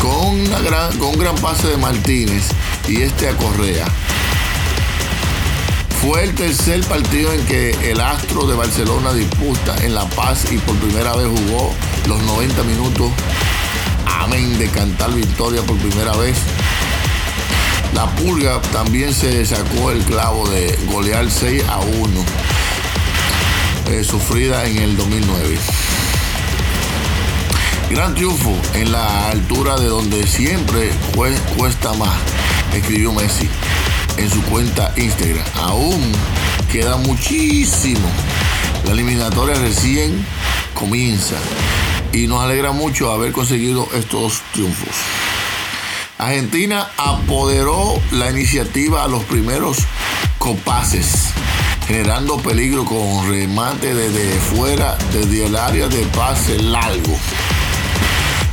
Con, 0.00 0.44
gran, 0.64 0.96
con 0.98 1.10
un 1.10 1.18
gran 1.18 1.34
pase 1.36 1.68
de 1.68 1.76
Martínez 1.76 2.44
y 2.88 3.02
este 3.02 3.28
a 3.28 3.36
Correa. 3.36 3.86
Fue 6.00 6.24
el 6.24 6.34
tercer 6.34 6.80
partido 6.84 7.32
en 7.32 7.44
que 7.44 7.70
el 7.90 8.00
astro 8.00 8.46
de 8.46 8.56
Barcelona 8.56 9.12
disputa 9.12 9.76
en 9.84 9.94
La 9.94 10.06
Paz 10.08 10.50
y 10.50 10.56
por 10.58 10.74
primera 10.76 11.14
vez 11.14 11.28
jugó 11.28 11.74
los 12.06 12.22
90 12.22 12.62
minutos. 12.64 13.10
Amén 14.06 14.58
de 14.58 14.68
cantar 14.68 15.12
victoria 15.12 15.62
por 15.62 15.76
primera 15.76 16.16
vez 16.16 16.38
la 17.94 18.06
Pulga 18.16 18.60
también 18.72 19.12
se 19.12 19.44
sacó 19.44 19.90
el 19.90 20.02
clavo 20.04 20.48
de 20.48 20.78
golear 20.92 21.30
6 21.30 21.64
a 21.68 21.78
1, 21.78 22.24
eh, 23.90 24.04
sufrida 24.04 24.64
en 24.66 24.78
el 24.78 24.96
2009. 24.96 25.58
Gran 27.90 28.14
triunfo 28.14 28.54
en 28.74 28.92
la 28.92 29.30
altura 29.30 29.76
de 29.78 29.86
donde 29.86 30.26
siempre 30.26 30.90
cuesta 31.56 31.92
más, 31.94 32.16
escribió 32.72 33.12
Messi 33.12 33.48
en 34.16 34.30
su 34.30 34.42
cuenta 34.44 34.92
Instagram. 34.96 35.44
Aún 35.56 36.12
queda 36.70 36.96
muchísimo. 36.98 38.08
La 38.84 38.92
eliminatoria 38.92 39.56
recién 39.56 40.24
comienza 40.74 41.36
y 42.12 42.26
nos 42.26 42.42
alegra 42.42 42.72
mucho 42.72 43.12
haber 43.12 43.32
conseguido 43.32 43.88
estos 43.94 44.40
triunfos. 44.52 44.94
Argentina 46.20 46.86
apoderó 46.98 47.98
la 48.12 48.30
iniciativa 48.30 49.04
a 49.04 49.08
los 49.08 49.24
primeros 49.24 49.78
compases, 50.36 51.30
generando 51.88 52.36
peligro 52.36 52.84
con 52.84 53.26
remate 53.26 53.94
desde 53.94 54.38
fuera, 54.38 54.98
desde 55.14 55.46
el 55.46 55.56
área 55.56 55.88
de 55.88 56.04
pase 56.14 56.58
largo. 56.62 57.16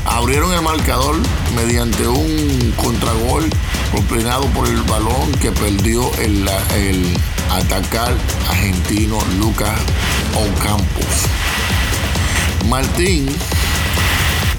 Abrieron 0.06 0.54
el 0.54 0.62
marcador 0.62 1.18
mediante 1.58 2.08
un 2.08 2.74
contragol 2.78 3.50
propinado 3.92 4.46
por 4.52 4.66
el 4.70 4.82
balón 4.84 5.34
que 5.42 5.52
perdió 5.52 6.10
el, 6.20 6.50
el 6.74 7.18
atacar 7.52 8.16
argentino 8.50 9.20
Lucas 9.40 9.78
Ocampos. 10.36 11.06
Martín 12.70 13.28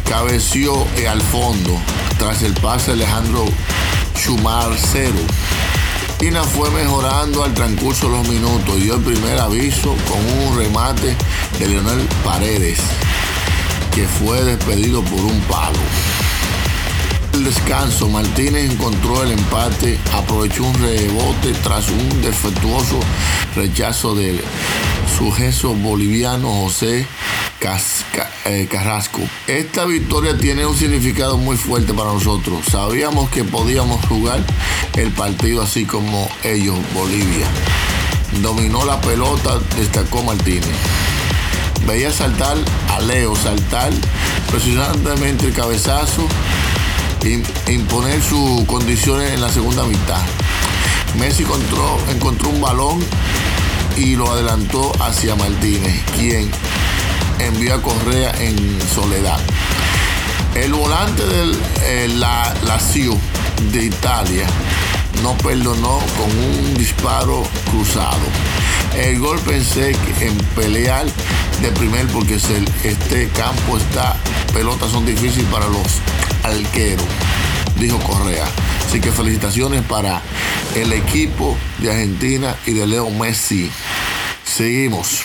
cabeció 0.05 0.87
al 1.09 1.23
fondo 1.23 1.81
tras 2.19 2.43
el 2.43 2.53
pase 2.55 2.89
de 2.89 3.05
Alejandro 3.05 3.45
Schumacher. 4.17 5.13
Tina 6.19 6.43
fue 6.43 6.71
mejorando 6.71 7.45
al 7.45 7.55
transcurso 7.55 8.07
de 8.11 8.17
los 8.19 8.29
minutos 8.29 8.77
y 8.77 8.81
dio 8.83 8.97
el 8.97 9.03
primer 9.03 9.39
aviso 9.39 9.95
con 10.09 10.49
un 10.49 10.59
remate 10.59 11.17
de 11.59 11.69
Leonel 11.69 12.07
Paredes, 12.25 12.79
que 13.95 14.07
fue 14.07 14.43
despedido 14.43 15.03
por 15.03 15.21
un 15.21 15.41
palo. 15.43 15.79
El 17.35 17.45
descanso, 17.45 18.09
Martínez 18.09 18.73
encontró 18.73 19.23
el 19.23 19.33
empate, 19.33 19.99
aprovechó 20.13 20.65
un 20.65 20.75
rebote 20.75 21.53
tras 21.63 21.89
un 21.89 22.23
defectuoso 22.23 22.99
rechazo 23.55 24.15
del 24.15 24.43
sujeto 25.19 25.75
boliviano 25.75 26.49
José 26.49 27.05
eh, 28.45 28.69
Carrasco. 28.71 29.21
Esta 29.49 29.85
victoria 29.85 30.39
tiene 30.39 30.65
un 30.65 30.77
significado 30.77 31.37
muy 31.37 31.57
fuerte 31.57 31.93
para 31.93 32.13
nosotros. 32.13 32.65
Sabíamos 32.71 33.29
que 33.31 33.43
podíamos 33.43 34.05
jugar 34.07 34.45
el 34.95 35.11
partido 35.11 35.63
así 35.63 35.85
como 35.87 36.31
ellos, 36.45 36.77
Bolivia. 36.95 37.49
Dominó 38.41 38.85
la 38.85 39.01
pelota, 39.01 39.59
destacó 39.77 40.23
Martínez. 40.23 40.71
veía 41.85 42.13
saltar 42.13 42.57
a 42.91 43.01
Leo, 43.01 43.35
saltar 43.35 43.91
presionantemente 44.49 45.47
el 45.47 45.53
cabezazo 45.53 46.29
e 47.25 47.73
imponer 47.73 48.23
sus 48.23 48.65
condiciones 48.67 49.33
en 49.33 49.41
la 49.41 49.51
segunda 49.51 49.83
mitad. 49.83 50.23
Messi 51.19 51.43
encontró, 51.43 51.99
encontró 52.09 52.51
un 52.51 52.61
balón 52.61 53.05
y 53.99 54.15
lo 54.15 54.31
adelantó 54.31 54.93
hacia 55.01 55.35
Martínez, 55.35 56.03
quien 56.17 56.51
envió 57.41 57.75
a 57.75 57.83
Correa 57.83 58.33
en 58.41 58.79
soledad. 58.95 59.39
El 60.55 60.73
volante 60.73 61.23
de 61.27 62.09
la 62.09 62.55
Lazio 62.65 63.17
de 63.73 63.85
Italia 63.85 64.47
no 65.23 65.37
perdonó 65.39 66.01
con 66.17 66.31
un 66.31 66.75
disparo 66.75 67.43
cruzado. 67.71 68.19
El 68.97 69.19
gol 69.19 69.39
pensé 69.41 69.91
en 70.21 70.37
pelear 70.55 71.07
de 71.61 71.71
primer 71.73 72.07
porque 72.09 72.37
este 72.37 73.29
campo 73.31 73.79
está, 73.79 74.17
pelotas 74.53 74.91
son 74.91 75.07
difíciles 75.07 75.47
para 75.51 75.67
los 75.67 75.87
arqueros, 76.45 77.07
dijo 77.79 77.99
Correa. 78.01 78.47
Así 78.87 79.01
que 79.01 79.11
felicitaciones 79.13 79.83
para 79.83 80.23
el 80.75 80.93
equipo 80.93 81.57
de 81.79 81.91
Argentina 81.91 82.57
y 82.67 82.73
de 82.73 82.87
Leo 82.87 83.11
Messi. 83.11 83.71
Seguimos. 84.45 85.25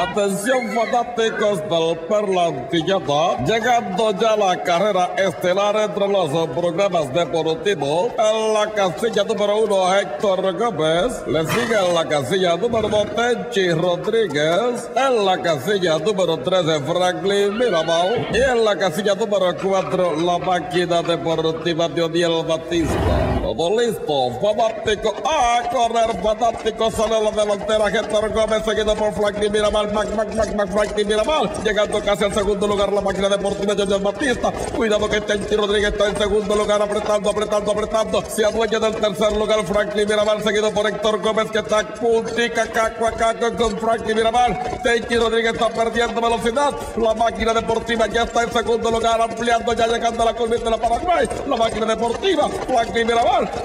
Atención 0.00 0.70
fanáticos 0.74 1.60
del 1.68 1.98
Perlantillata, 2.08 3.44
llegando 3.44 4.12
ya 4.12 4.34
la 4.34 4.62
carrera 4.62 5.10
estelar 5.18 5.76
entre 5.76 6.08
los 6.08 6.30
programas 6.48 7.12
deportivos. 7.12 8.10
En 8.16 8.54
la 8.54 8.70
casilla 8.72 9.24
número 9.24 9.58
uno, 9.58 9.94
Héctor 9.94 10.56
Gómez. 10.56 11.22
Le 11.26 11.46
sigue 11.46 11.76
en 11.86 11.94
la 11.94 12.08
casilla 12.08 12.56
número 12.56 12.88
dos, 12.88 13.14
Tenchi 13.14 13.72
Rodríguez. 13.72 14.90
En 14.96 15.26
la 15.26 15.36
casilla 15.42 15.98
número 15.98 16.38
tres, 16.38 16.64
Franklin 16.86 17.58
Mirabal. 17.58 18.26
Y 18.32 18.38
en 18.38 18.64
la 18.64 18.76
casilla 18.76 19.14
número 19.14 19.54
cuatro, 19.62 20.16
la 20.16 20.38
máquina 20.38 21.02
deportiva 21.02 21.88
de 21.88 22.02
Odiel 22.02 22.46
Batista. 22.48 23.29
Todo 23.50 23.80
listo, 23.80 24.30
fanático. 24.40 25.12
A 25.24 25.68
correr, 25.70 26.22
fanático. 26.22 26.88
Sale 26.92 27.20
la 27.20 27.30
delantera, 27.32 27.88
Héctor 27.88 28.32
Gómez, 28.32 28.64
seguido 28.64 28.94
por 28.94 29.12
Franklin 29.12 29.50
Mirabal. 29.50 29.92
Mac, 29.92 30.08
Mac, 30.14 30.32
Mac, 30.36 30.54
Mac, 30.54 30.70
Franklin 30.70 31.08
Mirabal. 31.08 31.50
Llegando 31.64 32.00
casi 32.00 32.24
al 32.24 32.32
segundo 32.32 32.68
lugar, 32.68 32.92
la 32.92 33.00
máquina 33.00 33.28
deportiva 33.28 33.74
de 33.74 33.98
Batista. 33.98 34.52
Cuidado 34.76 35.08
que 35.08 35.20
Tenchi 35.22 35.56
Rodríguez 35.56 35.92
está 35.92 36.10
en 36.10 36.16
segundo 36.16 36.54
lugar, 36.54 36.80
apretando, 36.80 37.30
apretando, 37.30 37.72
apretando. 37.72 38.22
Se 38.22 38.44
adueña 38.44 38.78
del 38.78 38.94
tercer 38.94 39.32
lugar, 39.32 39.64
Franklin 39.64 40.06
Mirabal, 40.08 40.44
seguido 40.44 40.70
por 40.70 40.86
Héctor 40.86 41.20
Gómez, 41.20 41.50
que 41.50 41.58
está 41.58 41.82
puntica, 41.94 42.68
caco, 42.68 43.06
caco 43.16 43.56
con 43.56 43.78
Franklin 43.78 44.16
Mirabal. 44.16 44.80
Tenchi 44.84 45.16
Rodríguez 45.16 45.54
está 45.54 45.70
perdiendo 45.70 46.20
velocidad. 46.20 46.72
La 46.96 47.14
máquina 47.14 47.52
deportiva 47.52 48.06
ya 48.06 48.22
está 48.22 48.44
en 48.44 48.52
segundo 48.52 48.92
lugar, 48.92 49.20
ampliando, 49.20 49.72
ya 49.72 49.88
llegando 49.88 50.22
a 50.22 50.26
la 50.26 50.34
curva 50.34 50.54
de 50.54 50.70
la 50.70 50.76
Paraguay. 50.76 51.28
La 51.48 51.56
máquina 51.56 51.86
deportiva, 51.86 52.48
Franklin 52.48 53.08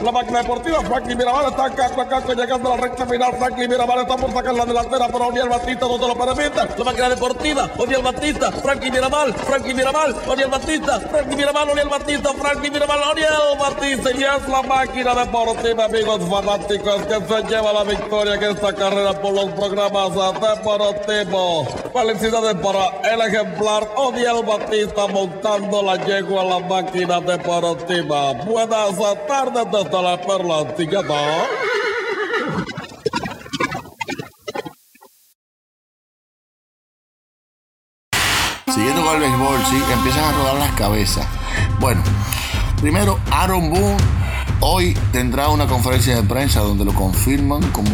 La 0.04 0.12
máquina 0.12 0.42
deportiva, 0.42 0.82
Franklin 0.82 1.18
Mirabal 1.18 1.48
está 1.50 1.70
caco 1.72 2.02
a 2.02 2.08
caco, 2.08 2.34
llegando 2.34 2.74
a 2.74 2.76
la 2.78 2.82
recta 2.84 3.06
final. 3.06 3.34
Franklin 3.38 3.70
Mirabal 3.70 4.00
está 4.00 4.16
por 4.18 4.32
sacar 4.34 4.54
la 4.54 4.66
delantera, 4.66 5.08
pero 5.08 5.28
Odiel 5.28 5.50
Batista 5.50 5.88
no 5.88 5.98
se 5.98 6.08
lo 6.08 6.16
permite. 6.16 6.78
La 6.78 6.84
máquina 6.84 7.10
deportiva, 7.10 7.70
Odiel 7.78 8.02
Batista, 8.02 8.52
Franklin 8.52 8.94
Mirabal, 8.94 9.34
Franklin 9.34 9.76
Mirabal, 9.76 10.16
Odiel 10.28 10.50
Batista, 10.50 11.00
Franklin 11.00 11.38
Mirabal, 11.38 11.70
Odiel 11.70 11.90
Batista, 11.90 12.34
Franklin 12.34 12.74
Mirabal, 12.74 13.00
Odiel 13.12 13.58
Batista. 13.60 14.12
Y 14.12 14.24
es 14.24 14.48
la 14.48 14.62
máquina 14.62 15.16
deportiva, 15.16 15.86
amigos 15.86 16.22
fanáticos, 16.30 17.02
que 17.04 17.16
se 17.28 17.44
lleva 17.50 17.74
la 17.74 17.84
victoria 17.84 18.36
en 18.36 18.44
esta 18.44 18.74
carrera 18.74 19.14
por 19.14 19.34
los 19.34 19.52
programas 19.52 20.12
deportivos. 20.14 21.68
Felicidades 21.94 22.56
para 22.56 23.14
el 23.14 23.22
ejemplar 23.22 23.88
Odiel 23.96 24.44
Batista 24.46 25.08
montando 25.08 25.82
la 25.82 25.96
yegua 26.06 26.42
a 26.42 26.46
la 26.46 26.60
máquina 26.60 27.20
deportiva. 27.22 28.34
Buenas 28.46 28.98
tardes 29.28 29.65
la 29.72 30.22
Perla. 30.22 30.76
Siguiendo 38.68 39.06
con 39.06 39.16
el 39.16 39.22
béisbol, 39.22 39.58
sí, 39.70 39.82
empiezan 39.94 40.24
a 40.24 40.32
rodar 40.34 40.56
las 40.56 40.72
cabezas. 40.74 41.26
Bueno, 41.80 42.02
primero 42.82 43.20
Aaron 43.32 43.70
Boone 43.70 43.98
hoy 44.60 44.94
tendrá 45.12 45.50
una 45.50 45.68
conferencia 45.68 46.16
de 46.16 46.24
prensa 46.24 46.62
donde 46.62 46.86
lo 46.86 46.94
confirman 46.94 47.62
como 47.72 47.90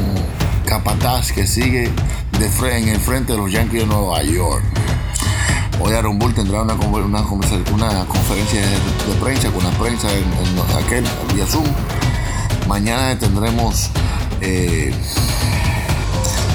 capataz 0.65 1.31
que 1.31 1.45
sigue 1.47 1.91
de 2.39 2.77
en 2.77 2.87
el 2.87 2.99
frente 2.99 3.33
de 3.33 3.37
los 3.37 3.51
Yankees 3.51 3.81
de 3.81 3.85
Nueva 3.87 4.23
York. 4.23 4.63
Hoy 5.83 5.93
Aaron 5.93 6.19
Bull 6.19 6.33
tendrá 6.33 6.61
una, 6.61 6.75
una, 6.75 7.23
conferencia 7.25 8.61
de, 8.61 8.67
de, 8.67 9.19
prensa 9.19 9.51
con 9.51 9.63
la 9.63 9.71
prensa 9.71 10.07
en, 10.13 10.23
en 10.23 10.83
aquel 10.85 11.03
vía 11.33 11.45
Zoom. 11.47 11.65
Mañana 12.67 13.17
tendremos 13.17 13.89
eh, 14.41 14.93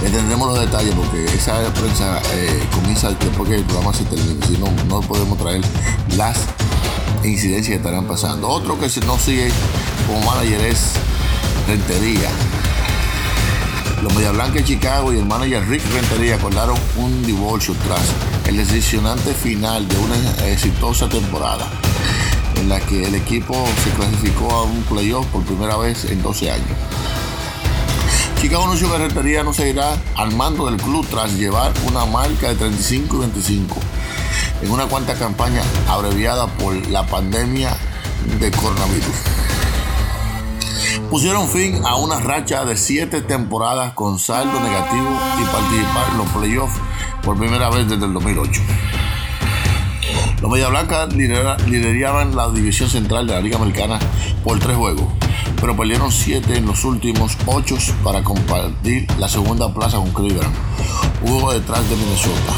tendremos 0.01 0.49
los 0.49 0.61
detalles 0.61 0.95
porque 0.95 1.25
esa 1.25 1.59
prensa 1.75 2.21
eh, 2.35 2.63
comienza 2.73 3.11
después 3.11 3.49
que 3.49 3.57
el 3.57 3.65
programa 3.65 3.93
se 3.93 4.05
termine. 4.05 4.47
Si 4.47 4.59
no, 4.59 4.71
no 4.89 5.01
podemos 5.01 5.37
traer 5.39 5.61
las 6.17 6.39
incidencias 7.25 7.69
que 7.69 7.75
estarán 7.77 8.07
pasando. 8.07 8.49
Otro 8.49 8.79
que 8.79 8.89
no 9.05 9.19
sigue 9.19 9.51
como 10.07 10.21
manager 10.21 10.61
es 10.61 10.93
Rentería. 11.67 12.31
Los 14.07 14.15
Media 14.15 14.31
Blanca 14.31 14.55
de 14.61 14.65
Chicago 14.65 15.13
y 15.13 15.19
el 15.19 15.27
manager 15.27 15.69
Rick 15.69 15.83
Rentería 15.93 16.37
acordaron 16.37 16.79
un 16.97 17.27
divorcio 17.27 17.75
tras 17.89 18.03
el 18.47 18.57
decepcionante 18.57 19.35
final 19.35 19.89
de 19.89 19.99
una 19.99 20.15
exitosa 20.47 21.09
temporada 21.09 21.67
en 22.55 22.69
la 22.69 22.79
que 22.79 23.05
el 23.05 23.17
equipo 23.17 23.67
se 23.83 23.91
clasificó 23.91 24.49
a 24.53 24.63
un 24.63 24.81
playoff 24.85 25.27
por 25.27 25.43
primera 25.43 25.77
vez 25.77 26.05
en 26.05 26.23
12 26.23 26.53
años. 26.53 26.79
Chicago 28.41 28.63
anunció 28.63 28.93
que 28.93 28.99
Rentería 28.99 29.43
no 29.43 29.53
seguirá 29.53 30.01
al 30.15 30.33
mando 30.37 30.67
del 30.67 30.81
club 30.81 31.05
tras 31.11 31.33
llevar 31.33 31.73
una 31.85 32.05
marca 32.05 32.51
de 32.51 32.55
35 32.55 33.17
y 33.17 33.19
25 33.19 33.77
en 34.63 34.71
una 34.71 34.87
cuanta 34.87 35.15
campaña 35.15 35.63
abreviada 35.89 36.47
por 36.47 36.77
la 36.91 37.05
pandemia 37.05 37.77
de 38.39 38.53
coronavirus. 38.53 39.36
Pusieron 41.11 41.49
fin 41.49 41.81
a 41.85 41.95
una 41.97 42.19
racha 42.19 42.65
de 42.65 42.77
siete 42.77 43.21
temporadas 43.21 43.93
con 43.95 44.19
saldo 44.19 44.59
negativo 44.61 45.09
y 45.41 45.45
participar 45.45 46.11
en 46.11 46.19
los 46.19 46.29
playoffs 46.31 46.81
por 47.23 47.39
primera 47.39 47.71
vez 47.71 47.89
desde 47.89 48.07
el 48.07 48.13
2008. 48.13 48.61
Los 50.43 50.51
Media 50.51 50.69
Blancas 50.69 51.15
lideraban 51.15 52.35
la 52.35 52.51
división 52.51 52.91
central 52.91 53.27
de 53.27 53.35
la 53.35 53.41
Liga 53.41 53.57
Americana 53.57 53.99
por 54.43 54.59
tres 54.59 54.77
juegos, 54.77 55.07
pero 55.61 55.77
perdieron 55.77 56.11
siete 56.11 56.59
en 56.59 56.67
los 56.67 56.85
últimos 56.85 57.39
ocho 57.47 57.77
para 58.03 58.23
compartir 58.23 59.07
la 59.19 59.29
segunda 59.29 59.73
plaza 59.73 59.99
con 59.99 60.13
Cleveland, 60.13 60.55
uno 61.23 61.53
detrás 61.53 61.89
de 61.89 61.97
Minnesota. 61.97 62.53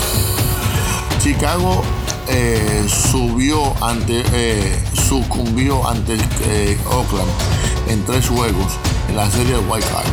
Chicago 1.20 1.82
eh, 2.30 2.86
subió 2.88 3.72
ante, 3.82 4.22
eh, 4.32 4.78
sucumbió 4.92 5.88
ante 5.88 6.16
eh, 6.44 6.78
Oakland 6.90 7.30
en 7.88 8.04
tres 8.04 8.28
juegos 8.28 8.72
en 9.08 9.16
la 9.16 9.30
serie 9.30 9.54
de 9.54 9.58
White 9.60 9.86
Card. 9.86 10.06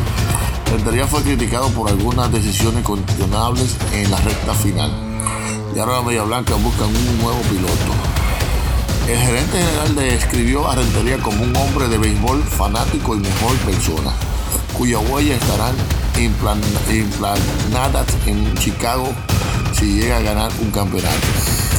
Rentería 0.72 1.06
fue 1.06 1.22
criticado 1.22 1.68
por 1.70 1.88
algunas 1.90 2.32
decisiones 2.32 2.84
cuestionables 2.84 3.76
en 3.92 4.10
la 4.10 4.16
recta 4.18 4.54
final. 4.54 4.90
Y 5.74 5.78
ahora 5.78 5.96
la 5.96 6.02
Media 6.02 6.22
Blanca 6.22 6.54
buscan 6.54 6.88
un 6.88 7.18
nuevo 7.18 7.40
piloto. 7.42 7.92
El 9.08 9.18
gerente 9.18 9.58
general 9.58 9.94
describió 9.94 10.68
a 10.68 10.74
Rentería 10.74 11.18
como 11.18 11.44
un 11.44 11.54
hombre 11.54 11.86
de 11.88 11.98
béisbol 11.98 12.42
fanático 12.42 13.14
y 13.14 13.18
mejor 13.18 13.56
persona, 13.58 14.10
cuya 14.76 14.98
huella 14.98 15.36
estarán 15.36 15.74
implantadas 16.18 18.06
en 18.26 18.54
Chicago 18.56 19.12
si 19.78 20.00
llega 20.00 20.16
a 20.16 20.22
ganar 20.22 20.50
un 20.60 20.70
campeonato. 20.70 21.75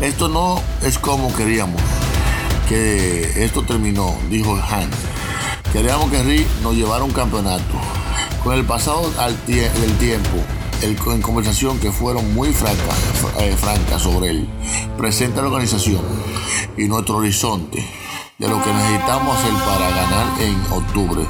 Esto 0.00 0.28
no 0.28 0.60
es 0.82 0.98
como 0.98 1.34
queríamos 1.34 1.80
que 2.68 3.44
esto 3.44 3.62
terminó, 3.62 4.16
dijo 4.30 4.54
Hans. 4.56 4.96
Queríamos 5.72 6.10
que 6.10 6.22
Rick 6.22 6.46
nos 6.62 6.74
llevara 6.74 7.04
un 7.04 7.12
campeonato. 7.12 7.62
Con 8.42 8.54
el 8.54 8.64
pasado 8.64 9.10
del 9.46 9.98
tiempo, 9.98 10.38
en 10.82 11.22
conversación 11.22 11.78
que 11.78 11.90
fueron 11.90 12.34
muy 12.34 12.52
francas, 12.52 12.96
eh, 13.38 13.56
francas 13.58 14.02
sobre 14.02 14.30
él, 14.30 14.48
presenta 14.98 15.40
la 15.40 15.48
organización 15.48 16.02
y 16.76 16.84
nuestro 16.84 17.16
horizonte 17.16 17.84
de 18.38 18.48
lo 18.48 18.62
que 18.62 18.72
necesitamos 18.72 19.38
hacer 19.38 19.52
para 19.52 19.90
ganar 19.90 20.40
en 20.40 20.60
octubre. 20.72 21.26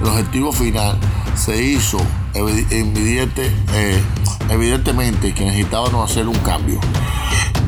El 0.00 0.08
objetivo 0.08 0.52
final 0.52 0.98
se 1.36 1.62
hizo 1.62 1.98
evidente, 2.34 3.52
eh, 3.74 4.02
evidentemente 4.48 5.34
que 5.34 5.44
necesitábamos 5.44 6.10
hacer 6.10 6.28
un 6.28 6.38
cambio. 6.38 6.80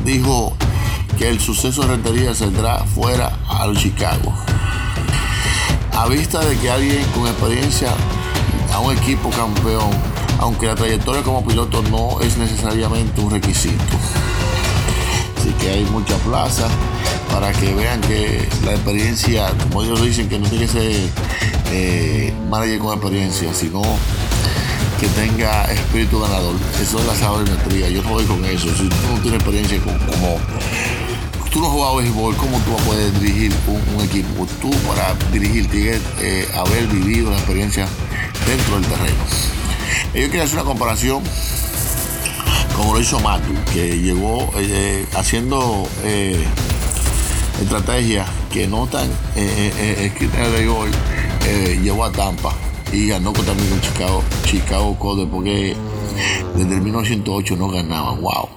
Dijo 0.07 0.55
que 1.17 1.27
el 1.27 1.37
suceso 1.37 1.81
de 1.81 1.89
Rentería 1.89 2.33
saldrá 2.33 2.77
fuera 2.85 3.37
a 3.49 3.69
Chicago. 3.73 4.33
A 5.91 6.07
vista 6.07 6.39
de 6.45 6.55
que 6.55 6.71
alguien 6.71 7.03
con 7.13 7.27
experiencia 7.27 7.89
a 8.73 8.79
un 8.79 8.95
equipo 8.97 9.29
campeón, 9.31 9.89
aunque 10.39 10.67
la 10.67 10.75
trayectoria 10.75 11.23
como 11.23 11.45
piloto 11.45 11.81
no 11.91 12.21
es 12.21 12.37
necesariamente 12.37 13.19
un 13.19 13.31
requisito. 13.31 13.83
Así 15.37 15.49
que 15.59 15.71
hay 15.71 15.83
mucha 15.83 16.15
plaza 16.19 16.69
para 17.29 17.51
que 17.51 17.73
vean 17.73 17.99
que 17.99 18.47
la 18.63 18.75
experiencia, 18.75 19.53
como 19.63 19.83
ellos 19.83 20.01
dicen, 20.01 20.29
que 20.29 20.39
no 20.39 20.47
tiene 20.47 20.67
que 20.67 20.71
ser 20.71 21.09
eh, 21.73 22.33
manager 22.49 22.79
con 22.79 22.93
experiencia, 22.93 23.53
sino 23.53 23.81
que 24.99 25.07
tenga 25.09 25.65
espíritu 25.65 26.19
ganador. 26.19 26.55
Eso 26.81 26.99
es 26.99 27.05
la 27.05 27.15
sabermetría. 27.15 27.89
Yo 27.89 28.01
no 28.03 28.09
con 28.09 28.43
eso. 28.45 28.67
Si 28.75 28.89
tú 28.89 28.95
no 29.13 29.21
tienes 29.21 29.39
experiencia 29.39 29.79
como, 29.79 30.39
tú 31.51 31.61
no 31.61 31.69
jugado 31.69 31.97
béisbol, 31.97 32.35
¿cómo 32.35 32.59
tú 32.59 32.75
puedes 32.85 33.19
dirigir 33.19 33.53
un, 33.67 34.03
equipo? 34.03 34.47
Tú 34.61 34.71
para 34.87 35.13
dirigir 35.31 35.69
tienes 35.69 36.01
eh, 36.19 36.47
haber 36.55 36.87
vivido 36.87 37.29
la 37.31 37.37
experiencia 37.37 37.87
dentro 38.47 38.79
del 38.79 38.89
terreno. 38.89 39.23
Yo 40.13 40.21
quería 40.21 40.43
hacer 40.43 40.55
una 40.55 40.65
comparación 40.65 41.23
como 42.75 42.93
lo 42.93 42.99
hizo 42.99 43.19
Matu, 43.19 43.53
que 43.73 43.99
llegó 43.99 44.51
eh, 44.55 45.05
haciendo 45.15 45.87
eh, 46.03 46.43
estrategias 47.61 48.29
que 48.51 48.67
no 48.67 48.85
están 48.85 49.09
escritas 49.35 50.47
en 50.47 50.55
el 50.55 50.69
hoy, 50.69 50.91
llegó 51.81 52.05
a 52.05 52.11
Tampa 52.11 52.53
y 52.91 53.07
ganó 53.07 53.33
también 53.33 53.69
con 53.69 53.81
Chicago, 53.81 54.23
Chicago 54.45 54.97
Code 54.97 55.27
porque 55.27 55.75
desde 56.55 56.75
el 56.75 56.81
1908 56.81 57.55
no 57.57 57.69
ganaba, 57.69 58.11
wow. 58.11 58.49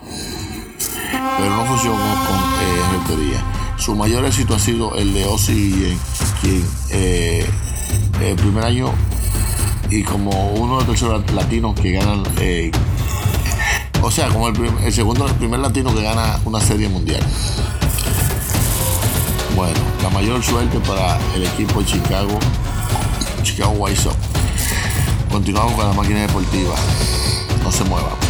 Pero 1.39 1.57
no 1.57 1.65
funcionó 1.65 1.97
con 1.97 3.21
eh, 3.21 3.41
Su 3.79 3.95
mayor 3.95 4.25
éxito 4.25 4.55
ha 4.55 4.59
sido 4.59 4.95
el 4.97 5.13
de 5.13 5.25
Ozzy 5.25 5.97
quien 6.41 6.65
eh, 6.91 7.47
el 8.23 8.37
primer 8.37 8.65
año 8.65 8.93
y 9.91 10.05
como 10.05 10.53
uno 10.53 10.81
de 10.81 10.87
los 10.87 10.87
terceros 10.87 11.31
latinos 11.33 11.79
que 11.79 11.93
ganan, 11.93 12.23
eh, 12.39 12.71
o 14.03 14.11
sea, 14.11 14.29
como 14.29 14.49
el, 14.49 14.93
segundo, 14.93 15.27
el 15.27 15.35
primer 15.35 15.59
latino 15.59 15.93
que 15.93 16.03
gana 16.03 16.39
una 16.45 16.61
serie 16.61 16.89
mundial. 16.89 17.21
Bueno, 19.57 19.81
la 20.03 20.11
mayor 20.11 20.43
suerte 20.43 20.79
para 20.81 21.19
el 21.35 21.45
equipo 21.45 21.81
de 21.81 21.87
Chicago 21.87 22.39
Chicago 23.43 23.73
White 23.73 24.01
Sox. 24.01 24.17
Continuamos 25.31 25.75
con 25.75 25.87
la 25.87 25.93
máquina 25.93 26.21
deportiva. 26.21 26.75
No 27.63 27.71
se 27.71 27.85
mueva. 27.85 28.30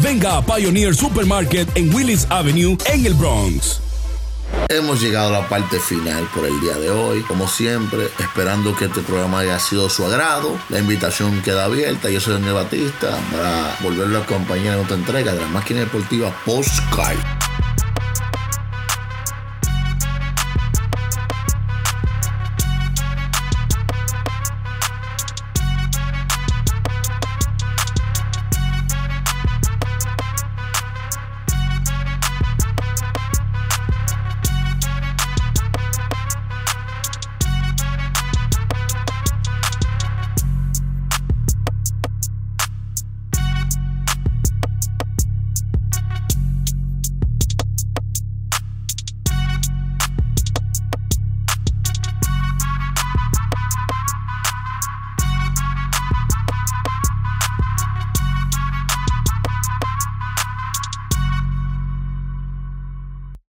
venga 0.00 0.36
a 0.38 0.44
Pioneer 0.44 0.94
Supermarket 0.94 1.68
en 1.76 1.94
Willis 1.94 2.26
Avenue 2.30 2.76
en 2.92 3.06
el 3.06 3.14
Bronx. 3.14 3.80
Hemos 4.68 5.00
llegado 5.00 5.28
a 5.28 5.40
la 5.40 5.48
parte 5.48 5.78
final 5.78 6.28
por 6.34 6.46
el 6.46 6.60
día 6.60 6.74
de 6.74 6.90
hoy. 6.90 7.22
Como 7.22 7.48
siempre, 7.48 8.08
esperando 8.18 8.74
que 8.76 8.86
este 8.86 9.02
programa 9.02 9.40
haya 9.40 9.58
sido 9.58 9.88
su 9.88 10.04
agrado. 10.04 10.58
La 10.68 10.78
invitación 10.78 11.42
queda 11.42 11.64
abierta. 11.64 12.08
Yo 12.10 12.20
soy 12.20 12.34
Daniel 12.34 12.54
Batista 12.54 13.18
para 13.30 13.76
volverlo 13.82 14.18
a 14.18 14.22
acompañar 14.22 14.74
en 14.78 14.84
otra 14.84 14.96
entrega 14.96 15.34
de 15.34 15.40
la 15.40 15.48
máquina 15.48 15.80
deportiva 15.80 16.34
Postcard. 16.44 17.43